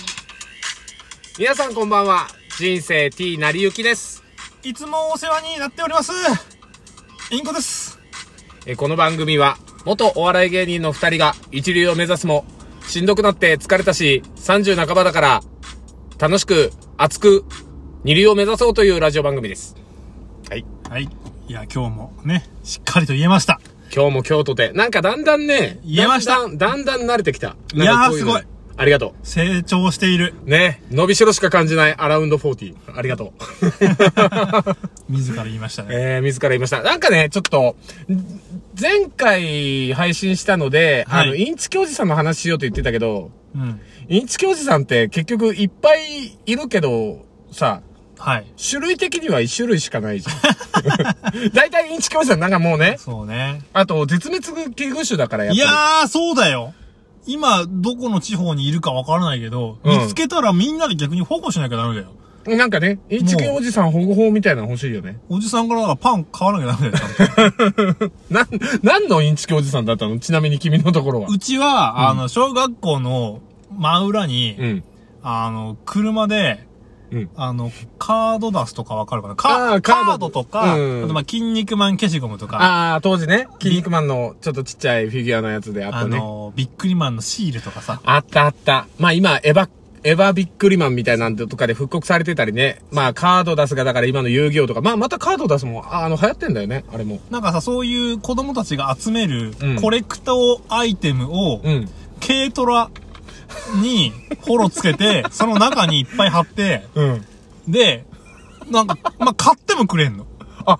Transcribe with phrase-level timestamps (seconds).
[1.38, 2.26] 皆さんこんばんは。
[2.58, 4.24] 人生 T なりゆきです。
[4.64, 6.10] いつもお世話になっております。
[7.30, 8.00] インコです。
[8.66, 12.44] えーこの番組は、元お笑い芸人の二人が一流を目指すも、
[12.88, 15.42] しんどくなって疲れたし、30半ばだから、
[16.18, 17.44] 楽しく、熱く、
[18.02, 19.76] 二流を目指そうというラジオ番組です。
[20.88, 21.04] はい。
[21.04, 21.10] はい。
[21.48, 23.60] いや、今日もね、しっかりと言えました。
[23.94, 27.56] 今日も京都で、なんかだんだんね、言えましただんだん、だんだん慣れてきた。
[27.74, 28.42] いやーすごい。
[28.80, 30.34] ありがと成長している。
[30.46, 30.48] う。
[30.48, 32.74] ね、伸びしろしか感じないアラウンド40。
[32.96, 33.34] ありがと
[35.08, 35.12] う。
[35.12, 35.88] 自ら言いましたね。
[35.90, 36.82] えー、自ら言いました。
[36.82, 37.76] なんかね、ちょっと、
[38.80, 43.80] 前回配信したので、はいあの、インチキおじさんの話しようと言ってたけど、うん。
[44.08, 47.82] インチキおじさんって結局いっぱいいるけど、さ、
[48.18, 48.46] はい。
[48.70, 51.50] 種類的には一種類しかないじゃん。
[51.54, 53.62] 大体インチキおじさんなんかもうね、そうね。
[53.72, 55.58] あと絶滅危惧種だからやっぱり。
[55.58, 56.74] いやー、そうだよ。
[57.26, 62.08] 今、どこの地方にいるかわからないけど、うん見つけたらみんなで逆に保護しなきゃダメだよ。
[62.56, 65.18] なんかね、インチキおじさん保護法みたいなの欲しいよね。
[65.28, 68.10] おじさんからだからパン買わなきゃダメだよ ちゃんと。
[68.30, 68.46] なん、
[68.82, 70.18] 何のインチキおじさんだったの？
[70.18, 71.28] ちなみに君のところは。
[71.30, 73.40] うちは、あの、小学校の
[73.76, 74.84] 真裏に、うん。
[75.22, 76.66] あの、車で、
[77.10, 79.34] うんあの、カード出すとかわかるかな？
[79.34, 86.18] あカーカードとか、うんあとまあ、筋肉マン消しゴムとか、ああ、当時ね、キン肉マンのちょっとちっちゃいフィギュアのやつであったあね。
[86.18, 88.86] の、ビックリマンのシールとかさ、あったあった。
[88.98, 89.68] まあ今、エヴァ、
[90.04, 92.82] エヴァビックリマンみたいなんとかで復刻されてたりね。
[92.92, 94.80] まあカード出すがだから今の遊戯王とか。
[94.80, 97.20] まあまたカード出すもああの流行ってんだよね、あれも。
[97.30, 101.88] なんかさ、そういう子供たちが集めるうんコレクトアイテムを、うん。
[102.20, 102.90] 軽トラ
[103.82, 107.24] にホロつけて、その中にいっぱい貼って、うん。
[107.68, 108.04] で、
[108.70, 110.26] なんか、まあ、買ってもくれんの。
[110.66, 110.78] あ、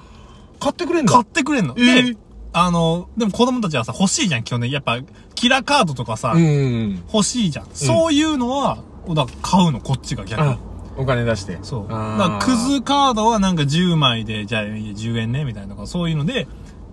[0.61, 1.13] 買ってくれんだ。
[1.13, 1.75] 買ってくれんの。
[1.79, 2.19] えーで、
[2.53, 4.71] あの、でも子供たちはさ、欲しいじゃん、基本ね。
[4.71, 4.99] やっぱ、
[5.35, 7.03] キラカードとかさ、うん。
[7.13, 7.67] 欲しいじゃん。
[7.73, 8.79] そういうのは、
[9.15, 10.59] だ買うの、こっちが逆にあ。、
[10.97, 11.59] お金出して。
[11.63, 11.89] そう。
[11.89, 16.49] だから、クズカードはなんか10枚で、じゃあ10円ね、みたいな、そういうので、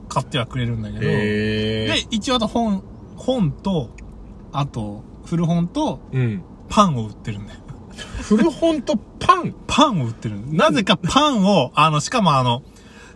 [0.08, 2.84] 買ってはくれるんだけど、へで、一応あと本、
[3.16, 3.90] 本と、
[4.52, 6.18] あと、古本と、え。
[6.18, 6.44] うん。
[6.70, 7.60] パンを売ってるんだよ。
[8.24, 9.56] 古本とパン？
[9.68, 10.36] パンを売ってる。
[10.52, 12.64] なぜかパンを、あの、しかもあの、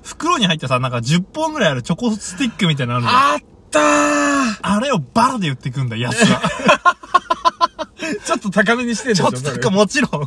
[0.03, 3.39] 袋に入ってさ、なんか10本ぐらいあるチョコスティックみたいなのあるじゃんあっ
[3.71, 6.41] たーあれをバラで売ってくんだ、安は。
[8.25, 10.19] ちょっと高めにしてんちょっとなんかもちろん、そ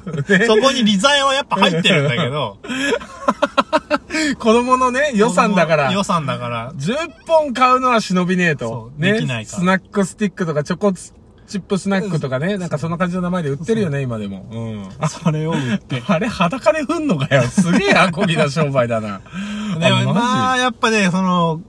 [0.57, 2.59] こに利材はやっぱ入ってるんだけど、
[4.39, 5.93] 子供のね、予算だから。
[5.93, 6.73] 予算だから。
[6.75, 8.93] 10本買うのは忍びねえとそ。
[8.97, 9.15] うね。
[9.15, 10.93] できないからスナックスティックとかチョコ
[11.53, 12.57] チップスナックとかね。
[12.57, 14.49] なんかそんな感じの名前で売ってるよね、今でも。
[14.51, 14.89] うん。
[15.09, 16.03] それを売って。
[16.09, 17.43] あれ裸で踏んのかよ。
[17.43, 19.21] すげえアコギな商売だな。
[19.79, 21.61] でも、まあ、あ、やっぱね、その、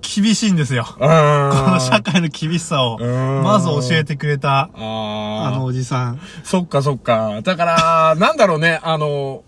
[0.00, 0.86] 厳しいんですよ。
[0.98, 1.64] マジうん。
[1.66, 6.20] この社会の厳しさを、うんまず教えてくれた、あああのおじさん。
[6.42, 7.40] そっかそっか。
[7.42, 9.44] だから、なんだろうね、あの、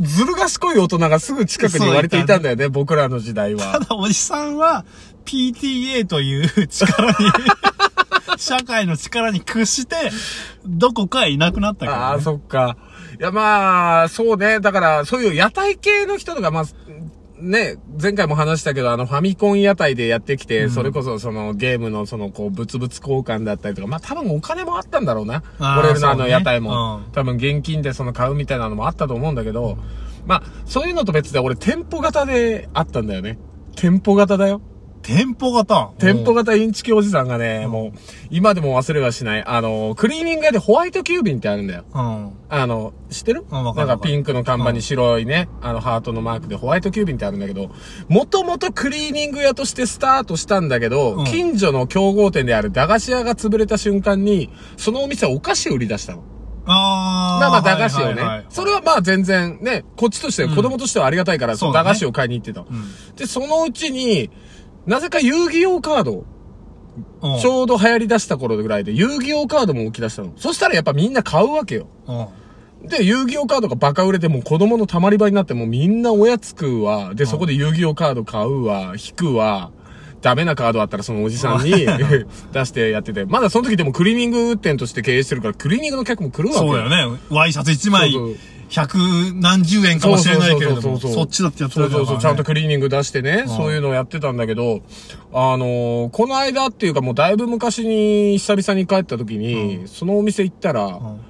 [0.00, 3.72] ずる賢い大人がすぐ近くに割れていたんだよね、僕らの時代は。
[3.72, 4.84] ただ、おじさんは、
[5.24, 7.14] PTA という力に、
[8.40, 9.96] 社会の力に屈して、
[10.66, 12.22] どこかへいなくなったから、ああ、ね。
[12.22, 12.76] そっか。
[13.18, 14.60] いや、まあ、そうね。
[14.60, 16.64] だから、そういう屋台系の人とか、まあ、
[17.38, 25.42] ね、前回も話したけど、あの、ファミコン屋台でやってきて、うんそれこそ、その、ゲームの、その、こう、物々交換だったりとか、まあ、多分お金もあったんだろうな。
[25.58, 26.96] 俺らのあの屋台も。
[26.96, 29.76] うん多分現金でその買うみたいなのもあったと思うんだけど、
[30.26, 33.38] まあ、そういうのと別で俺、店舗型であったんだよね。
[33.76, 34.60] 店舗型だよ。
[35.02, 35.92] 店舗型。
[35.98, 37.98] 店舗型インチキおじさんがね、もう、
[38.30, 39.44] 今でも忘れはしない。
[39.46, 41.84] あの、クリーニング屋でホワイト急便ってあるんだよ。
[41.92, 42.32] うん。
[42.50, 43.44] あの、知ってる？
[43.50, 47.70] うんなんかピンクの看板に白いね、あのハートのマークでホワイト急便ってあるんだけど、
[48.08, 56.22] もともとクリーニング屋としてスタートしたんだけど、うん近所の競合店である駄菓子屋が潰れた瞬間に、そのお店はお菓子を売り出したの。
[56.66, 57.40] あー。
[57.40, 58.06] まあまあ駄菓子をね。
[58.06, 62.66] はいはいはいそれはまあ全然ね、こっちとして、うん子供としてはありがたいから、その駄菓子を買いに行ってたの。
[62.68, 64.30] うんで、そのうちに、
[64.86, 66.24] なぜか遊戯王カード、
[67.22, 67.40] うん。
[67.40, 70.32] ちょうど流行り出した頃ぐらいで遊戯王カードも起き出したの。
[70.36, 71.86] そしたらやっぱみんな買うわけよ。
[72.06, 72.88] うん。
[72.88, 77.14] で、遊戯王カードがバカ売れて、もう子供の溜まり場になって、もうみんなおやつ食うわ。
[77.14, 79.70] で、そこで遊戯王カード買うわ、引くわ。
[80.22, 81.70] ダメなカードあったらそのおじさんに
[82.52, 83.24] 出してやってて。
[83.24, 87.18] まだその時でもクリーニング店として経営してるから、クリーニングの客も来るわけそうだよね。
[87.30, 88.36] ワイシャツ1枚そうそう、
[88.70, 88.96] 百
[89.34, 93.48] 何十円かもしれないけれども、そっちだってやってそうそうそう、ちゃんとクリーニング出してね、ん。
[93.48, 94.82] そういうのをやってたんだけど、
[95.32, 101.20] あのーこの間っていうかもうだいぶ昔に久々に帰った時に、そのお店行ったら、ん。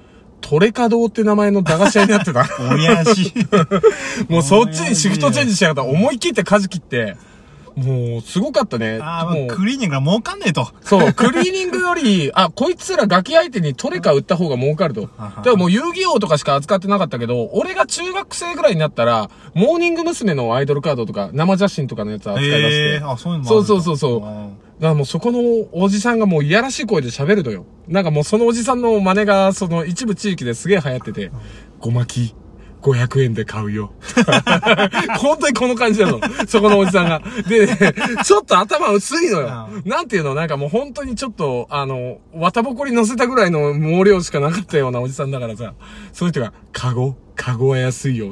[0.41, 2.45] とトレカドーって名前の駄菓子屋になってた。
[2.73, 3.33] 親父。
[4.27, 5.89] もうそっちにシフトチェンジしやがった。
[5.89, 7.15] 思い切って舵切って、
[7.75, 8.99] もう、すごごかったね。
[9.01, 10.67] ああ、もうまあ、クリーニングが儲かんねえと。
[10.81, 15.09] そう、クリーニングより、 あ、こいつらガキ相手にトレカ売った方が儲かると。
[15.17, 20.31] はでももう遊戯王とかしか扱ってなかったけど、俺が中学生ぐらいになったら、モーニング娘。
[20.35, 22.67] のアイドルカードとか、生写真とかのやつ扱い出して。
[22.67, 24.21] ええあ、そういうのそうそうそうそう。
[24.21, 25.39] だからもうそこの
[25.73, 27.65] おじさんがもういやらしい声で喋るのよ。
[27.87, 31.31] なんかもうそのおじさんの真似が、その一部地域ですげえ流行ってて、
[31.79, 32.35] ごまき、
[32.81, 33.93] 500円で買うよ。
[35.19, 36.19] 本当にこの感じなの。
[36.47, 37.21] そこのおじさんが。
[37.47, 37.77] で、ね、
[38.23, 39.69] ちょっと頭薄いのよ。
[39.85, 40.33] なんていうの？
[40.35, 45.73] なんかもう本当にちょっと、あの、綿ぼこり乗せたぐらいの毛量しかなかったようなおじさんだからさ、
[46.11, 47.15] そういう人が、カゴ？
[47.35, 48.29] カゴは安いよ。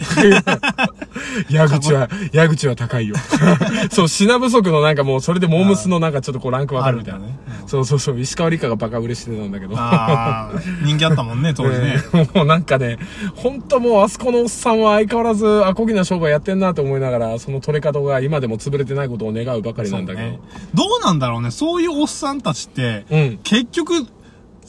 [1.49, 3.15] 矢口は、矢口は高いよ。
[3.91, 7.19] そう、品不足のなんかもう、それでモームスのなんかちょっとこうランクわかるみたいな。
[7.19, 9.75] ねそうそうそう、石川理香がバカ売れしてたんだけど。
[9.77, 12.01] ああ、人気あったもんね、当時ね。
[12.13, 12.97] ね もうなんかね、
[13.35, 20.27] ほんともうあそこのおっさんは相変わらずアコギな商売やってんなと思いながら、その取れ方が今でも潰れてないことを願うばかりなんだけど。
[20.27, 20.39] そうね
[20.73, 21.51] どうなんだろうね。
[21.51, 23.39] そういうおっさんたちって、うん。
[23.43, 24.07] 結局、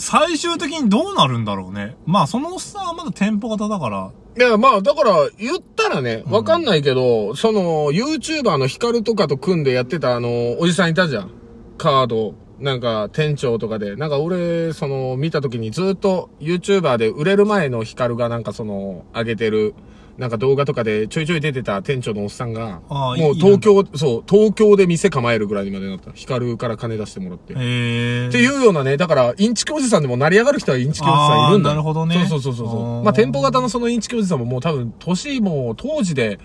[0.01, 1.95] 最終的にどうなるんだろうね。
[2.07, 11.31] まあ、そのおっさんはまだ店舗型だから、いや、まあ、だから、言ったらね、わかんないけど、その、YouTuber のヒカルとかと組んでやってたあの、おじさんいたじゃん。
[11.77, 12.35] カード。
[12.61, 13.97] なんか、店長とかで。
[13.97, 19.75] なんか俺、その、見た時にずっと YouTuber で売れる前のヒカルがなんかその、上げてる、
[20.21, 26.13] なんか動画とかでちょいちょい出てた店長のおっさんが、もう東京、そう、東京で店構えるぐらいにまでなった。
[26.13, 27.55] ヒカルから金出してもらって。
[27.55, 33.03] っていうようなね、だから、インチキおじさんでも成り上がる人はインチキおじさんいるんだなるほどねそうそうそうそう。
[33.03, 36.39] まあ、店舗型のそのインチキおじさんももう多分、年も当時で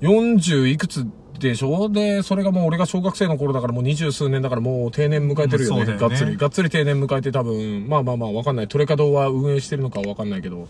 [0.00, 1.04] 40いくつ
[1.40, 5.80] でしょで、それがもう俺が小学生の頃だからもう二十数年だからもう定年迎えてるよね。
[5.80, 6.36] よねがっつり。
[6.36, 8.68] がっつり定年迎えて多分、まあまあまあわかんない。
[8.68, 10.68] トレカドは運営してるのかはわかんないけど。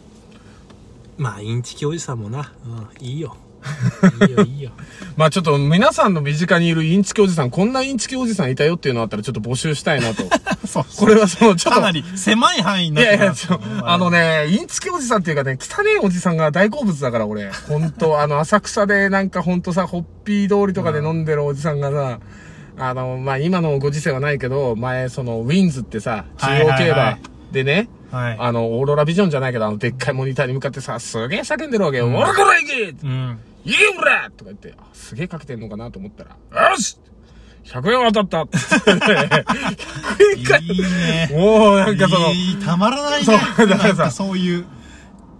[1.16, 3.36] まあ、インチキおじさんもな、うん、いいよ。
[4.26, 4.70] いいよ、いいよ。
[5.16, 10.24] まあちょっと皆さんの身近にいるインチキおじさん、こんなインチキおじさんいたよっていうのあったらちょっと募集したいなと。
[10.66, 11.80] そうこれはその、ちょっと。
[11.80, 13.48] かなり狭い範囲になっていやいや、ます
[13.84, 14.10] あの。
[14.10, 17.50] ね、インチキおじさんっていうかね、汚ねえおじさんが大好物だから、俺。
[17.50, 22.18] ほんと、 あの、浅草でなんかほんとさ、ホッピー通りとかで飲んでるおじさんがさ、
[22.78, 27.18] あの、まあ、今のご時世はないけど、前、その、ウィンズってさ、中はい央競馬
[27.52, 28.36] でね、はい。
[28.38, 32.06] あの、オーロラビジョンじゃないけど、あの、でっかいモニターに向かってさ、すげえ叫んでるわけよ。
[32.06, 33.38] 俺から行けうん。
[33.64, 36.98] いいよ、俺とか言って、あすげえかけてんのかなと思ったら、よし
[37.64, 39.24] !100 円当たった !100
[40.38, 41.30] 円かいいね。
[41.32, 43.38] もう、なんかその、いいたまらないね。
[43.56, 44.66] そうだからさそういう。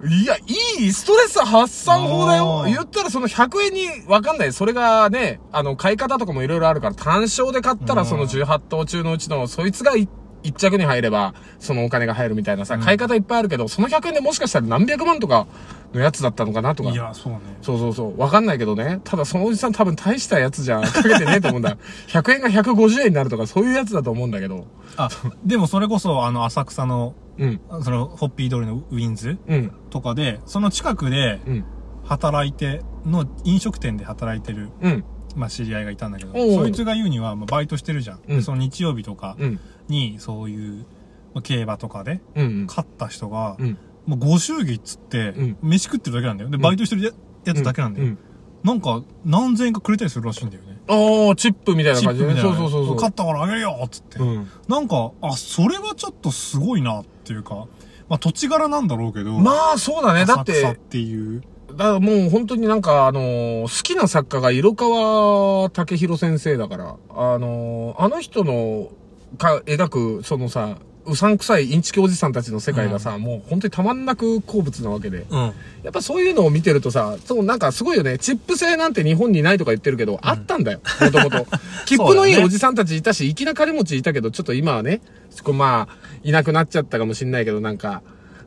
[0.09, 4.53] いや、いいストレス発散法だよ言ったらその100円に、わかんない。
[4.53, 10.09] それがね、あの、買い方とかもいろいろあるから、単勝で買ったらうんその18頭中のうちの、そいつがい
[10.43, 15.47] 一着に入れば、そのお金が入るみたいなさ、買い方いっぱいあるけど、その100円でもしかしたら何百万とか
[15.95, 16.91] のやつだったのかなとか。
[16.91, 17.41] いや、そうね。
[17.63, 18.21] そうそうそう。
[18.21, 19.01] わかんないけどね。
[19.05, 21.77] ただそのおじさん多分大したやつじゃかけてねえと思うんだ。
[22.09, 24.67] 100円が150円になるとかそういうやつだと思うんだけど。
[24.97, 25.09] あ、
[25.45, 27.61] でもそれこそ、あの、浅草の、うん。
[27.83, 29.73] その、ホッピー通りのウィンズうん。
[29.91, 31.65] とかで、その近くでうん。
[32.05, 35.05] 働いて、の、飲食店で働いてる、うん。
[35.37, 38.21] まあ、知り合いがいたんだけど、そいつが言うには、まあ、バイトしてるじゃん。
[38.29, 39.61] うんでその日曜日とかうん。
[39.89, 40.87] に、そういう、
[41.35, 42.67] まあ、競馬とかで、うん。
[42.67, 43.79] 勝った人が、うん。
[44.07, 46.51] もうご祝儀っつって、うん飯食ってるだけなんだよ。
[46.51, 47.11] で、バイトしてるや
[47.45, 48.07] やつだけなんだよ。
[48.07, 48.19] うん。
[48.65, 50.79] なんか、何千円かくれたりするらしいんだよね。
[50.89, 52.35] ああ、チップみたいな感じでね。
[52.35, 52.57] プみたいな。
[52.59, 52.95] そうそうそうそう。
[52.97, 54.19] 勝ったからあげるよっつって。
[54.19, 54.49] うん。
[54.69, 57.67] なんか、あ、それはちょっとすごいなっていうか、
[58.09, 60.27] まあ土地柄なんだろうけど、まあ、そうだね。
[60.27, 61.43] だっ、浅草ってていう。
[61.73, 68.91] だからもう本当になんか、あのー好きな作家が色川武宏先生だから、あのーあの人の、
[69.39, 75.27] か、描く、そのさ、うさんくさいインチキおじさんたちの世界がさ、もう本当にたまんなく好物なわけで。
[75.29, 75.41] うん。
[75.83, 78.19] やっぱそういうのを見てるとさ、そうなんかすごいよね。
[78.19, 80.81] チップ制なんて日本にないとか言ってるけど、あったんだよ。
[81.01, 81.47] もともと。
[81.87, 85.01] 切符のいいおじさんたちいたし、粋な金持ちいたけど、ちょっと今はね、
[85.43, 88.03] こうまあ、いなくなっちゃったかもしんないけど、なんか、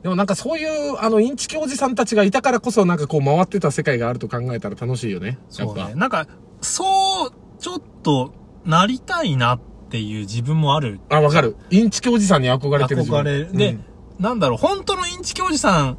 [0.06, 5.36] でもなんかそういう、あの、インチキおじさんたちがいたからこそ、なんかこう回ってた世界があると考えたら楽しいよね。
[5.48, 5.94] そうね。
[5.96, 6.28] なんか、
[6.60, 8.32] そう、ちょっと、
[8.64, 9.60] なりたいなっ
[9.90, 11.00] ていう自分もある。
[11.08, 11.56] あ、わかる。
[11.70, 13.52] インチキおじさんに憧れてる自分憧れる。
[13.52, 13.78] で、
[14.20, 15.98] なんだろう、本当のインチキおじさん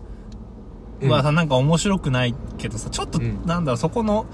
[1.02, 4.26] はさ、なんか面白くないけどさ、ちょっと、うんなんだろう、そこの、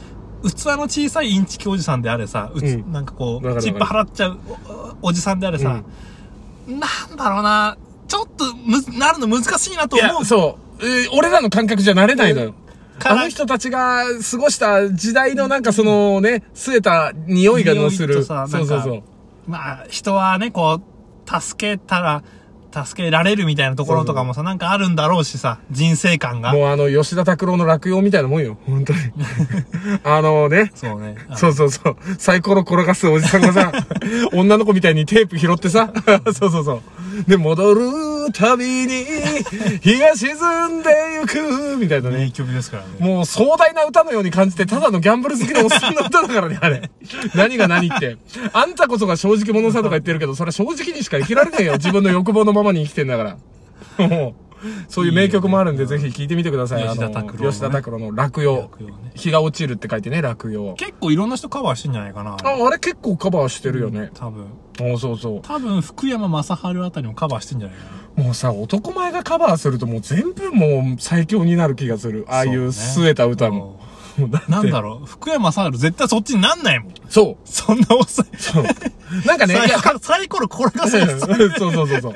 [0.43, 4.37] 器の小さいインチキおじさんであれさ、うつうんなんかこう、チップ払っちゃう
[5.01, 5.81] おおじさんであれさ、
[6.67, 6.77] な
[7.13, 7.75] んだろうな、
[8.13, 10.85] ちょっとむず、なるの難しいなとい思うや、そう。
[10.85, 12.53] えー俺らの感覚じゃなれないのよ。
[13.03, 18.23] あの人たちが過ごした時代のなんかそのね、据えた匂いがのする。
[18.23, 19.03] そうそうそう。
[19.47, 22.23] まあ、人はね、こう、助けたら、
[22.85, 26.53] 助けられるみたいなところとかもさ、なんかあるんだろうしさ、人生観が。
[26.53, 28.57] もうあの、吉田拓郎の落葉みたいなもんよ。
[28.65, 28.99] 本当に。
[30.03, 30.71] あのね。
[30.73, 31.15] そうね。
[31.35, 31.95] そうそうそう。
[32.17, 33.71] サイコロ転がすおじさんがさ、
[34.33, 35.91] 女の子みたいにテープ拾ってさ、
[36.33, 36.81] そうそうそう。
[37.27, 37.81] で、戻る
[38.33, 39.05] たびに、
[39.81, 40.35] 日が沈
[40.79, 40.89] んで
[41.21, 42.31] ゆく、みたいなね名。
[42.31, 42.89] 曲ですからね。
[42.99, 46.89] もう壮大な歌のように感じて、ただのギャンブル好きのおっさんの歌だからね、あれ。
[47.35, 48.17] 何が何って。
[48.53, 51.73] あんたこそが正直者さとか言ってるけど、それは正直にしか生きられねえよ。
[51.73, 54.07] 自分の欲望のままに生きてんだから。
[54.07, 54.42] もう、
[54.87, 56.83] そういう名曲もあるんで、ぜひ聴いてみてください。
[56.83, 58.61] 吉田拓郎吉田拓郎の落葉。
[58.61, 60.73] 落葉ね日が落ちるって書いてね、落葉。
[60.75, 62.31] 結構いろんな人カバーしてんじゃないかな。
[62.31, 64.11] あ、あれ結構カバーしてるよね。
[64.13, 64.45] 多分。
[64.81, 65.41] おそうそう。
[65.41, 66.53] 多分、福山雅治
[66.83, 67.83] あたりもカバーしてんじゃないか
[68.17, 68.23] な。
[68.23, 72.25] もうさ、男前がカバーするともう全部もう最強になる気がする。
[72.29, 73.79] ああいう据えた歌も。
[74.17, 76.93] もうだなんだろう、福山雅治絶対そっちになんないもん。
[77.09, 77.49] そう。
[77.49, 78.25] そんなおっさん。
[78.37, 78.63] そう。
[79.25, 82.15] なんかね、いや、かサイコロこれがそうそうそうそうそう。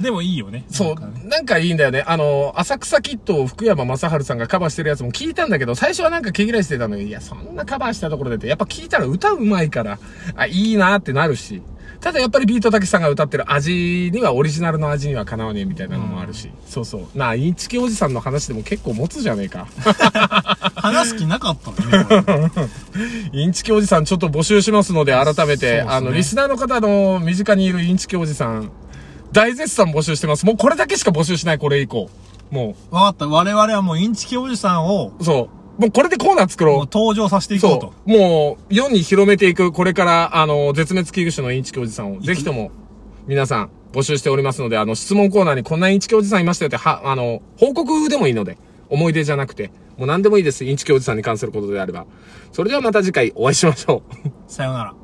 [0.00, 0.64] でもいいよね。
[0.68, 2.02] そうなんかいいんだよね。
[2.06, 9.98] あの、浅草キッドを福山雅治さんがカバーしてるやつも聞いたんだけど、最初はなんか毛嫌いしてたのに、いや、そんなカバーしたところでって、やっぱ聞いたら歌うまいから、
[10.34, 11.62] あ、いいなってなるし。
[12.00, 16.50] ただやっぱりビートたけしさんが歌ってる味には、オリジナルの味にはかなわねえみたいなのもあるし。
[16.66, 17.18] そうそう。
[17.18, 19.68] なあ、インチキおじさんの話でも結構持つじゃねえか。
[20.82, 22.50] 話す気なかったのね。
[23.32, 28.72] インチキおじさんちょっと募集しますので、改めて、ねあの、リスナーの方の身近にいるインチキおじさん、
[29.30, 30.44] 大絶賛募集してます。
[30.44, 32.10] もうこれだけしか募集しない、これ以降。
[32.50, 33.28] もわかった。
[33.28, 35.48] 我々はもうインチキおじさんを、う、そ
[35.78, 35.80] う。
[35.80, 36.88] もうこれでコーナー作ろうもう。
[36.92, 37.92] 登場させていこうとそ。
[38.06, 38.18] う。
[38.18, 42.72] もう、世に広めていく、これから、あの、絶滅危惧種のインチキおじさんを、ぜひとも、
[43.26, 48.58] 皆さん、募集しておりますので、あの、質問コーナーにこんなインチキおじさんいましたよって、は、あの、報告でもいいので、
[48.90, 49.70] 思い出じゃなくて、
[50.02, 50.64] もう何でもいいです。
[50.64, 52.06] インチキおじさんに関することであれば。
[52.50, 54.28] それではまた次回お会いしましょう。
[54.52, 55.01] さようなら。